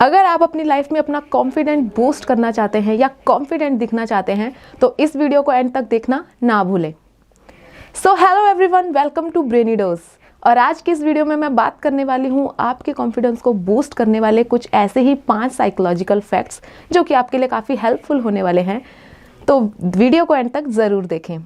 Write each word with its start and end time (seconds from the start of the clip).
अगर 0.00 0.24
आप 0.24 0.42
अपनी 0.42 0.64
लाइफ 0.64 0.92
में 0.92 0.98
अपना 1.00 1.18
कॉन्फिडेंट 1.30 1.92
बूस्ट 1.96 2.24
करना 2.24 2.50
चाहते 2.50 2.80
हैं 2.80 2.94
या 2.96 3.08
कॉन्फिडेंट 3.26 3.78
दिखना 3.78 4.04
चाहते 4.06 4.32
हैं 4.32 4.52
तो 4.80 4.94
इस 5.00 5.16
वीडियो 5.16 5.42
को 5.42 5.52
एंड 5.52 5.72
तक 5.74 5.88
देखना 5.90 6.24
ना 6.42 6.62
भूलें। 6.64 6.92
So 7.94 8.14
hello 8.14 8.46
everyone 8.46 8.90
welcome 8.92 9.28
to 9.30 9.42
brainy 9.42 9.76
dose 9.76 9.98
और 10.42 10.58
आज 10.58 10.80
की 10.82 10.92
इस 10.92 11.02
वीडियो 11.02 11.24
में 11.24 11.34
मैं 11.36 11.54
बात 11.56 11.80
करने 11.80 12.04
वाली 12.04 12.28
हूँ 12.28 12.48
आपके 12.60 12.92
कॉन्फिडेंस 12.92 13.40
को 13.40 13.52
बूस्ट 13.52 13.94
करने 13.94 14.20
वाले 14.20 14.44
कुछ 14.46 14.68
ऐसे 14.74 15.00
ही 15.00 15.14
पाँच 15.28 15.52
साइकोलॉजिकल 15.52 16.20
फैक्ट्स 16.22 16.62
जो 16.92 17.02
कि 17.02 17.14
आपके 17.14 17.38
लिए 17.38 17.48
काफ़ी 17.48 17.76
हेल्पफुल 17.76 18.20
होने 18.20 18.42
वाले 18.42 18.60
हैं। 18.62 18.82
तो 19.48 19.60
वीडियो 19.82 20.24
को 20.24 20.36
एंड 20.36 20.50
तक 20.50 20.68
ज़रूर 20.70 21.06
देखें। 21.06 21.38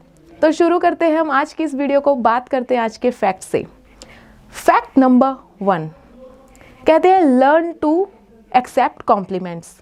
तो 0.42 0.52
शुरू 0.52 0.78
करते 0.78 1.04
हैं 1.04 1.18
हम 1.18 1.30
आज 1.32 1.52
की 1.52 1.64
इस 1.64 1.74
वीडियो 1.74 2.00
को, 2.00 2.14
बात 2.14 2.48
करते 2.48 2.74
हैं 2.74 2.82
आज 2.82 2.96
के 2.96 3.10
फैक्ट 3.12 3.42
से। 3.42 3.66
फैक्ट 4.54 4.98
नंबर 4.98 5.36
वन 5.62 5.90
कहते 6.82 7.08
हैं 7.08 7.22
लर्न 7.22 7.72
टू 7.72 8.06
एक्सेप्ट 8.56 9.02
कॉम्प्लीमेंट्स 9.02 9.80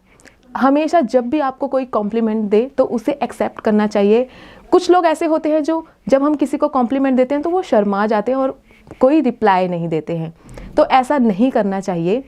हमेशा 0.56 1.00
जब 1.00 1.28
भी 1.28 1.38
आपको 1.40 1.68
कोई 1.68 1.84
कॉम्प्लीमेंट 1.84 2.44
दे 2.50 2.64
तो 2.78 2.84
उसे 2.86 3.12
एक्सेप्ट 3.12 3.60
करना 3.60 3.86
चाहिए। 3.86 4.26
कुछ 4.72 4.90
लोग 4.90 5.06
ऐसे 5.06 5.26
होते 5.26 5.50
हैं 5.50 5.62
जो 5.62 5.86
जब 6.08 6.22
हम 6.22 6.34
किसी 6.34 6.56
को 6.56 6.68
कॉम्प्लीमेंट 6.68 7.16
देते 7.16 7.34
हैं 7.34 7.42
तो 7.42 7.50
वो 7.50 7.62
शर्मा 7.62 8.06
जाते 8.06 8.32
हैं 8.32 8.38
और 8.38 8.58
कोई 9.00 9.20
रिप्लाई 9.20 9.68
नहीं 9.68 9.88
देते 9.88 10.16
हैं। 10.16 10.32
तो 10.76 10.84
ऐसा 10.86 11.18
नहीं 11.18 11.50
करना 11.50 11.80
चाहिए। 11.80 12.22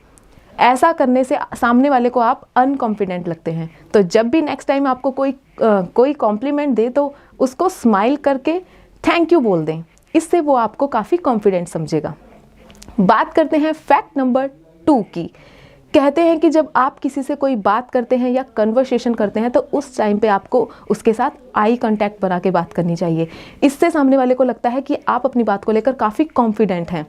ऐसा 0.58 0.92
करने 0.92 1.22
से 1.24 1.38
सामने 1.56 1.90
वाले 1.90 2.10
को 2.10 2.20
आप 2.20 2.48
अनकॉन्फिडेंट 2.56 3.28
लगते 3.28 3.52
हैं। 3.52 3.70
तो 3.94 4.02
जब 4.02 4.28
भी 4.28 4.42
नेक्स्ट 4.42 4.68
टाइम 4.68 4.86
आपको 4.86 5.10
कोई 5.10 5.30
आ, 5.30 5.80
कोई 5.94 6.12
कॉम्प्लीमेंट 6.12 6.74
दे 6.76 6.88
तो 6.88 7.14
उसको 7.38 7.68
स्माइल 7.68 8.16
करके 8.16 8.58
थैंक 9.04 9.32
यू 9.32 9.40
बोल 9.40 9.64
दें। 9.64 9.82
इससे 10.14 10.40
वो 10.40 10.54
आपको 10.54 10.86
काफ़ी 10.86 11.16
कॉन्फिडेंट 11.16 11.68
समझेगा। 11.68 12.14
बात 13.00 13.32
करते 13.34 13.56
हैं 13.56 13.72
फैक्ट 13.72 14.16
नंबर 14.16 14.50
टू 14.86 15.02
की। 15.14 15.30
कहते 15.94 16.20
हैं 16.20 16.38
कि 16.40 16.48
जब 16.50 16.70
आप 16.76 16.98
किसी 16.98 17.22
से 17.22 17.34
कोई 17.34 17.56
बात 17.56 17.90
करते 17.90 18.16
हैं 18.16 18.30
या 18.30 18.42
कन्वर्सेशन 18.56 19.14
करते 19.14 19.40
हैं 19.40 19.50
तो 19.50 19.60
उस 19.72 19.96
टाइम 19.96 20.18
पे 20.18 20.28
आपको 20.28 20.68
उसके 20.90 21.12
साथ 21.12 21.30
आई 21.56 21.76
कांटेक्ट 21.76 22.20
बना 22.22 22.38
के 22.38 22.50
बात 22.50 22.72
करनी 22.72 22.96
चाहिए। 22.96 23.28
इससे 23.62 23.90
सामने 23.90 24.16
वाले 24.16 24.34
को 24.34 24.44
लगता 24.44 24.70
है 24.70 24.80
कि 24.80 24.96
आप 25.08 25.26
अपनी 25.26 25.42
बात 25.42 25.64
को 25.64 25.72
लेकर 25.72 25.92
काफ़ी 25.92 26.24
कॉन्फिडेंट 26.24 26.90
हैं। 26.90 27.06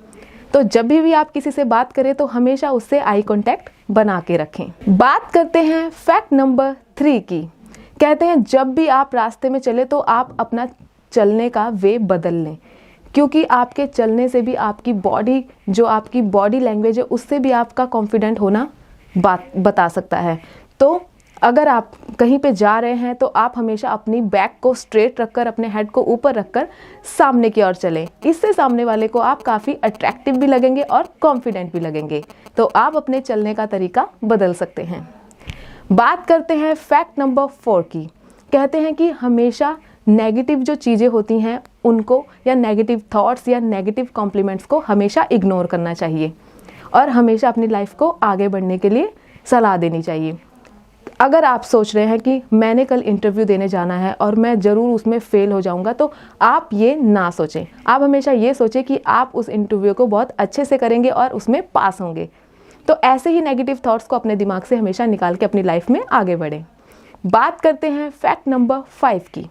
तो 0.54 0.62
जब 0.64 0.88
भी 0.88 1.00
भी 1.02 1.14
आप 1.14 1.32
किसी 1.32 1.52
से 1.52 1.64
बात 1.64 1.92
करें 1.92 2.14
तो 2.16 2.26
हमेशा 2.26 2.72
उससे 2.72 3.00
आई 3.00 3.22
कांटेक्ट 3.22 3.70
बना 3.92 4.20
के 4.20 4.38
रखें। 4.38 4.66
बात 4.90 5.32
करते 5.32 5.60
हैं 5.60 5.90
फैक्ट 5.90 6.34
नंबर 6.34 6.74
थ्री 6.98 7.20
की। 7.20 7.42
कहते 8.02 8.26
हैं, 8.26 8.44
जब 8.44 8.74
भी 8.74 8.88
आप 8.88 9.16
रास्ते 9.16 9.50
में 9.50 9.60
चले 9.60 9.86
तो 9.86 10.00
आप 10.00 10.36
अपना 10.40 10.68
चलने 11.12 11.50
का 11.50 11.68
वे 11.70 11.98
बदल 11.98 12.34
लें। 12.34 12.58
क्योंकि 13.16 13.44
आपके 13.44 13.86
चलने 13.88 14.28
से 14.30 14.42
भी 14.42 14.56
आपकी 14.56 14.94
बॉडी 14.94 15.44
जो 15.70 15.86
आपकी 15.86 16.22
बॉडी 16.22 16.60
लैंग्वेज 16.60 16.98
है, 17.00 17.04
उससे 17.06 17.40
भी 17.40 17.52
आपका 17.54 17.86
कॉन्फिडेंट 17.86 18.40
होना 18.40 18.68
बात, 19.16 19.52
बता 19.58 19.88
सकता 19.88 20.18
है। 20.18 20.40
तो 20.80 21.02
अगर 21.42 21.68
आप 21.68 21.92
कहीं 22.20 22.38
पे 22.40 22.52
जा 22.54 22.78
रहे 22.80 22.94
हैं 22.94 23.16
तो 23.16 23.26
आप 23.28 23.54
हमेशा 23.56 23.90
अपनी 23.90 24.20
बैक 24.22 24.56
को 24.62 24.74
स्ट्रेट 24.74 25.20
रखकर, 25.22 25.48
अपने 25.48 25.68
हेड 25.68 25.90
को 25.92 26.02
ऊपर 26.04 26.36
रखकर 26.36 26.68
सामने 27.18 27.50
की 27.50 27.62
ओर 27.62 27.76
चलें। 27.76 28.08
इससे 28.26 28.52
सामने 28.54 28.86
वाले 28.86 29.08
को 29.08 29.20
आप 29.20 29.42
काफ़ी 29.42 29.74
अट्रैक्टिव 29.74 30.38
भी 30.38 30.48
लगेंगे 30.48 30.82
और 30.82 31.08
कॉन्फिडेंट 31.22 31.72
भी 31.74 31.80
लगेंगे। 31.80 32.24
तो 32.58 32.66
आप 32.66 32.96
अपने 32.96 33.20
चलने 33.22 33.54
का 33.54 33.66
तरीका 33.66 34.08
बदल 34.24 34.54
सकते 34.54 34.84
हैं। 34.84 35.08
बात 35.92 36.26
करते 36.26 36.54
हैं 36.54 36.74
फैक्ट 36.76 37.20
नंबर 37.20 37.46
फोर 37.46 37.82
की। 37.82 38.06
कहते 38.52 38.80
हैं 38.80 38.94
कि 38.96 39.10
हमेशा 39.12 39.76
नेगेटिव 40.08 40.60
जो 40.60 40.76
चीज़ें 40.76 41.08
होती 41.08 41.40
हैं, 41.40 41.60
उनको 41.86 42.26
या 42.48 42.56
नेगेटिव 42.56 43.02
थॉट्स 43.16 43.48
या 43.48 43.60
नेगेटिव 43.60 44.08
कॉम्प्लीमेंट्स 44.16 44.66
को 44.66 44.80
हमेशा 44.80 45.28
इग्नोर 45.32 45.66
करना 45.66 45.94
चाहिए 45.94 46.32
और 46.94 47.10
हमेशा 47.10 47.50
अपनी 47.50 47.68
लाइफ 47.68 47.94
को 47.94 48.10
आगे 48.24 48.48
बढ़ने 48.48 48.78
के 48.78 48.90
लिए 48.90 49.12
सलाह 49.46 49.78
देनी 49.78 50.02
चाहिए। 50.02 50.38
अगर 51.20 51.46
आप 51.46 51.62
सोच 51.64 51.96
रहे 51.96 52.06
हैं 52.06 52.20
कि 52.20 52.42
मैंने 52.54 52.86
कल 52.86 53.02
इंटरव्यू 53.02 53.46
देने 53.46 53.68
जाना 53.68 53.98
है 53.98 54.14
और 54.14 54.36
मैं 54.36 54.60
ज़रूर 54.60 54.94
उसमें 54.96 55.18
फ़ेल 55.20 55.52
हो 55.52 55.62
जाऊँगा 55.62 55.94
तो 55.94 56.12
आप 56.42 56.70
ये 56.74 56.96
ना 56.96 57.30
सोचें। 57.32 57.66
आप 57.88 58.02
हमेशा 58.02 58.32
ये 58.32 58.54
सोचें 58.54 58.84
कि 58.84 59.00
आप 59.08 59.32
उस 59.36 59.50
इंटरव्यू 59.50 59.94
को 59.94 60.08
बहुत 60.08 60.32
अच्छे 60.32 60.66
से 60.66 60.78
करेंगे 60.78 61.10
और 61.10 61.34
उसमें 61.34 61.62
पास 61.72 62.02
होंगे। 62.02 62.30
तो 62.88 62.96
ऐसे 63.04 63.32
ही 63.32 63.42
नेगेटिव 63.42 63.80
थॉट्स 63.86 64.08
को 64.08 64.16
अपने 64.16 64.36
दिमाग 64.36 64.64
से 64.64 64.76
हमेशा 64.76 65.06
निकाल 65.06 65.36
के 65.36 65.46
अपनी 65.46 65.64
लाइफ 65.64 65.90
में 65.90 66.02
आगे 66.12 66.36
बढ़ें। 66.36 66.64
बात 67.26 67.62
करते 67.62 67.90
हैं 67.90 68.10
फैक्ट 68.12 68.48
नंबर 68.48 68.82
फाइव 68.92 69.22
की। 69.34 69.50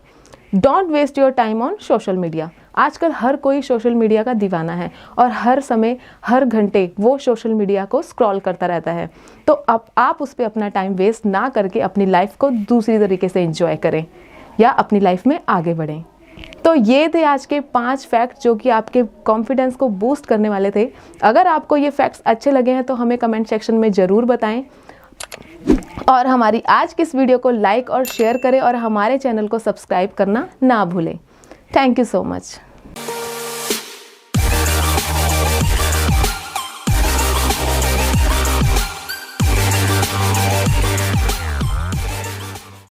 Don't 0.54 0.90
waste 0.90 1.18
your 1.18 1.30
time 1.30 1.62
on 1.62 1.76
social 1.80 2.16
media 2.16 2.48
आजकल 2.74 3.12
हर 3.12 3.36
कोई 3.36 3.62
सोशल 3.62 3.94
मीडिया 3.94 4.22
का 4.22 4.32
दीवाना 4.34 4.72
है 4.72 4.90
और 5.18 5.30
हर 5.30 5.60
समय, 5.60 5.96
हर 6.24 6.44
घंटे 6.44 6.90
वो 7.00 7.16
सोशल 7.18 7.54
मीडिया 7.54 7.84
को 7.84 8.02
स्क्रॉल 8.02 8.38
करता 8.40 8.66
रहता 8.66 8.92
है। 8.92 9.08
तो 9.46 9.52
अब 9.52 9.84
आप 9.98 10.22
उस 10.22 10.34
पर 10.34 10.44
अपना 10.44 10.68
टाइम 10.68 10.94
वेस्ट 10.94 11.26
ना 11.26 11.48
करके 11.48 11.80
अपनी 11.80 12.06
लाइफ 12.06 12.36
को 12.36 12.50
दूसरी 12.50 12.98
तरीके 12.98 13.28
से 13.28 13.42
इंजॉय 13.44 13.76
करें 13.76 14.04
या 14.60 14.70
अपनी 14.70 15.00
लाइफ 15.00 15.26
में 15.26 15.38
आगे 15.48 15.74
बढ़ें। 15.74 16.02
तो 16.64 16.74
ये 16.74 17.08
थे 17.08 17.22
आज 17.24 17.46
के 17.46 17.60
पाँच 17.60 18.06
फैक्ट 18.06 18.42
जो 18.42 18.54
कि 18.54 18.68
आपके 18.70 19.02
कॉन्फिडेंस 19.26 19.76
को 19.76 19.88
बूस्ट 19.88 20.26
करने 20.26 20.48
वाले 20.48 20.70
थे। 20.70 20.88
अगर 21.22 21.46
आपको 21.46 21.76
ये 21.76 21.90
फैक्ट्स 21.90 22.22
अच्छे 22.26 22.50
लगे 22.50 22.70
हैं 22.70 22.84
तो 22.84 22.94
हमें 22.94 23.18
कमेंट 23.18 23.46
सेक्शन 23.46 23.74
में 23.74 23.90
ज़रूर 23.92 24.24
बताएँ। 24.24 24.64
और 26.08 26.26
हमारी 26.26 26.60
आज 26.68 26.92
की 26.94 27.02
इस 27.02 27.14
वीडियो 27.14 27.38
को 27.38 27.50
लाइक 27.50 27.90
और 27.90 28.04
शेयर 28.04 28.36
करें 28.36 28.60
और 28.60 28.76
हमारे 28.76 29.18
चैनल 29.18 29.46
को 29.48 29.58
सब्सक्राइब 29.58 30.10
करना 30.10 30.48
ना 30.62 30.84
भूलें। 30.84 31.16
Thank 31.76 31.98
you 31.98 32.04
so 32.04 32.22
much 32.24 32.58